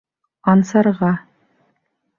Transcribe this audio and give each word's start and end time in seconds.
Ансарға. 0.53 1.13